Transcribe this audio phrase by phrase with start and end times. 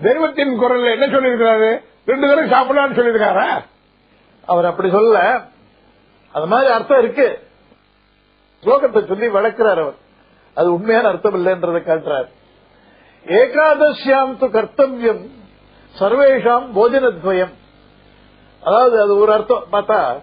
[0.00, 1.82] தெய்வத்தின் குரல்ல என்ன சொல்லியிருக்கிறாரு?
[2.06, 3.64] ரெண்டு பேரும் சாப்பிடலாம்னு சொல்லியிருக்காரா?
[4.46, 5.40] அவர் அப்படி சொல்ல
[6.32, 7.48] அது மாதிரி அர்த்தம் இருக்கு.
[8.62, 9.94] ஸ்லோகத்தை சொல்லி வளர்க்கிறார் அவர்.
[10.54, 12.28] அது உண்மையான அர்த்தம் இல்லைன்றதை காட்டுறார்.
[13.26, 15.30] ஏகாதசியாம் து கர்த்தவியம்
[15.98, 17.52] சர்வேஷாம் போஜனத்வயம்.
[18.60, 19.64] அதாவது அது ஒரு அர்த்தம்.
[19.72, 20.20] பார்த்தா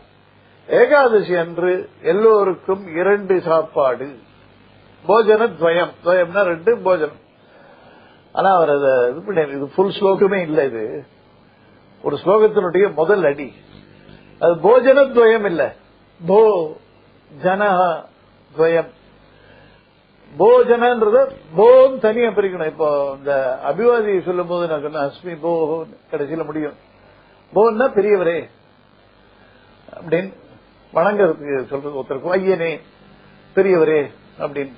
[0.67, 4.19] ஏகாதசி அன்று எல்லோருக்கும் இரண்டு சாப்பாடு.
[5.07, 7.27] போஜன துவயம் துவயம்னா ரெண்டு போஜனம்.
[8.31, 11.05] ஆனா அவர் அதை இது பண்ணி இது ஃபுல் ஸ்லோகமே இல்லை இது.
[12.03, 13.53] ஒரு ஸ்லோகத்தினுடைய முதல் அடி.
[14.39, 15.75] அது போஜன துவயம் இல்ல.
[16.27, 16.71] போ
[17.41, 17.63] ஜன
[18.57, 18.87] துவயம்.
[20.39, 22.65] போஜனன்றத போன் தனியா பிரிக்கணும்.
[22.65, 26.73] இப்போ இந்த அபிவாதி சொல்லும் போது நான் சொன்னேன் அஸ்மி போ கடைசியில முடியும்.
[27.53, 28.49] போன்னா பெரியவரே
[29.99, 30.33] அப்படின்னு
[30.93, 32.79] வணங்குறதுக்கு சொல்றது ஒருத்தருக்கு ஐயனே
[33.55, 34.73] பெரியவரே அப்படின்னு.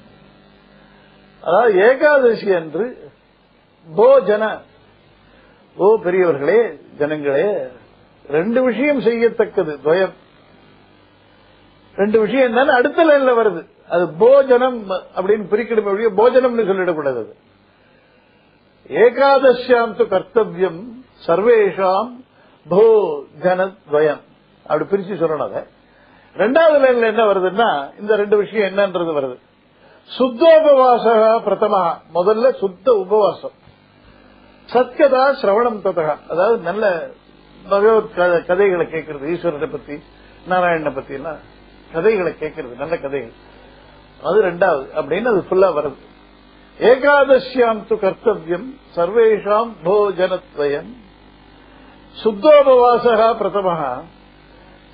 [1.41, 3.09] அதாவது ஏகாதசி அன்று
[3.97, 4.59] போஜன
[5.75, 7.67] ஓ பெரியவர்களே ஜனங்களே
[8.29, 10.13] ரெண்டு விஷயம் செய்யத்தக்கது துவயம்.
[11.95, 13.67] ரெண்டு விஷயம் என்ன அடுத்த லைன்ல வருது.
[13.89, 17.35] அது போஜனம் அப்படின்னு பிரிக்கணும் போஜனம்னு சொல்லிடக்கூடாது அது.
[18.89, 20.81] ஏகாதசியாம் து கர்த்தவியம்
[21.27, 22.11] சர்வேஷாம்
[22.69, 22.83] போ
[23.41, 24.21] ஜனத்வயம்
[24.67, 25.63] அப்படி பிரிச்சு சொல்லணும் அதை.
[26.35, 29.37] ரெண்டாவது லைன்ல என்ன வருதுன்னா இந்த ரெண்டு விஷயம் என்னன்றது வருது.
[30.19, 31.05] சுத்தோபவாச
[31.45, 33.59] பிரதமா முதல்ல சுத்த உபவாசம்.
[34.73, 37.09] சத்கதா சிரவணம் ததகா அதாவது நல்ல
[37.69, 39.93] பகவத் கதைகளை கேட்கறது ஈஸ்வரனை பத்தி
[40.49, 41.37] நாராயணனை பத்தி எல்லாம்
[41.93, 43.31] கதைகளை கேட்கறது நல்ல கதைகள்.
[44.23, 44.85] அது ரெண்டாவது.
[44.95, 46.09] அப்படின்னு அது ஃபுல்லா வருது.
[46.79, 50.91] ஏகாதசியாம் து கர்த்தவியம் சர்வேஷாம் போஜனத்வயம்
[52.23, 54.01] சுத்தோபவாசகா பிரதமஹா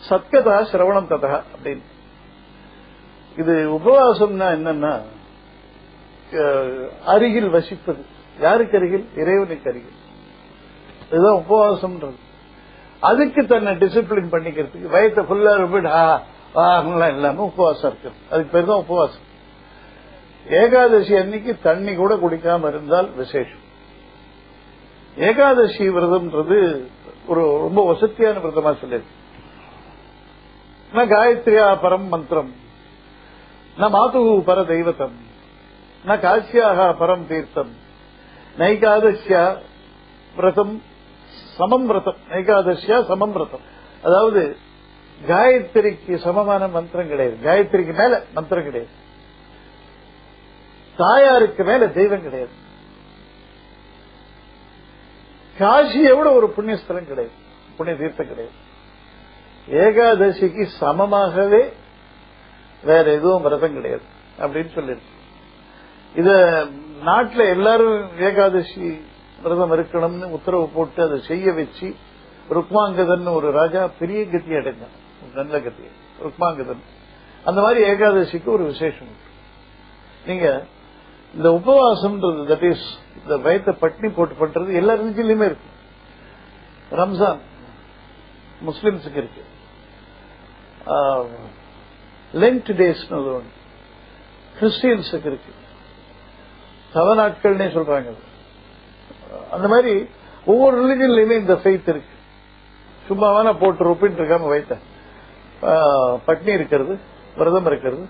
[0.10, 1.82] சத்கதா சிரவணம் ததா அப்படின்னு.
[3.38, 5.02] இது உபவாசம்னா என்னன்னா
[7.06, 8.04] அருகில் வசிப்பது.
[8.40, 9.10] யாருக்கு அருகில்?
[9.16, 10.06] இறைவனுக்கு அருகில்.
[11.12, 12.16] இதுதான் உபவாசம்ன்றது.
[13.00, 16.24] அதுக்கு தன்னை டிசிப்ளின் பண்ணிக்கிறதுக்கு வயத்தை ஃபுல்லா ரிப்பீட் ஆ
[17.14, 18.32] இல்லாம உபவாசம் இருக்குது.
[18.32, 19.26] அதுக்கு பேர் தான் உபவாசம்.
[20.50, 23.66] ஏகாதசி அன்னைக்கு தண்ணி கூட குடிக்காம இருந்தால் விசேஷம்.
[25.18, 26.88] ஏகாதசி விரதம்ன்றது
[27.28, 29.16] ஒரு ரொம்ப வசதியான விரதமா சொல்லியிருக்கு.
[30.94, 32.54] நான் காயத்ரியா பரம் மந்திரம்.
[33.78, 35.16] நான் மாது பர தெய்வத்தம்.
[36.06, 37.86] நான் காசியாக பரம் தீர்த்தம்.
[38.58, 39.58] நைகாதசியா
[40.36, 40.84] விரதம்
[41.58, 42.16] சமம் விரதம்.
[42.30, 43.60] நைகாதசியா சமம் விரதம்.
[44.04, 44.58] அதாவது
[45.28, 47.38] காயத்ரிக்கு சமமான மந்திரம் கிடையாது.
[47.44, 48.92] காயத்ரிக்கு மேல மந்திரம் கிடையாது.
[50.98, 52.66] தாயாருக்கு மேல தெய்வம் கிடையாது.
[55.60, 57.32] காசியை விட ஒரு புண்ணியஸ்தலம் கிடையாது.
[57.78, 58.66] புண்ணிய தீர்த்தம் கிடையாது.
[59.72, 61.74] ஏகாதசிக்கு சமமாகவே
[62.84, 64.02] வேற எதுவும் விரதம் கிடையாது.
[64.40, 65.16] அப்படின்னு சொல்லிருக்கு.
[66.20, 66.30] இத
[67.08, 67.98] நாட்டுல எல்லாரும்
[68.28, 68.86] ஏகாதசி
[69.44, 71.88] விரதம் இருக்கணும்னு உத்தரவு போட்டு அதை செய்ய வச்சு
[72.56, 74.86] ருக்மாங்கதன் ஒரு ராஜா பெரிய கத்தி அடைஞ்ச
[75.40, 75.88] நல்ல கத்தி.
[76.26, 76.84] ருக்மாங்கதன்
[77.48, 79.14] அந்த மாதிரி ஏகாதசிக்கு ஒரு விசேஷம்.
[80.28, 80.48] நீங்க
[81.34, 82.88] இந்த உபவாசம்ன்றது தட் இஸ்
[83.20, 85.70] இந்த வயத்தை பட்னி போட்டு பண்றது எல்லா ரிலிஜிலையுமே இருக்கு.
[87.00, 87.42] ரம்ஜான்
[88.68, 89.44] முஸ்லிம்ஸுக்கு இருக்கு.
[92.44, 93.54] லென்ட் டேஸ்னு ஒரு ஒன்று
[94.60, 95.52] கிறிஸ்டியன்ஸுக்கு இருக்கு.
[96.94, 98.12] சவ நாட்கள்னே சொல்றாங்க.
[99.56, 99.94] அந்த மாதிரி
[100.46, 102.14] ஒவ்வொரு ரிலிஜன்லயுமே இந்த ஃபெய்த் இருக்கு.
[103.10, 104.78] சும்மாவான போட்டு ரொப்பின்னு இருக்காம வைத்த
[106.28, 106.94] பட்னி இருக்கிறது
[107.38, 108.04] விரதம் இருக்கிறது.